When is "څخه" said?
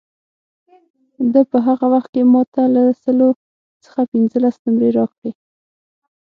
3.83-4.01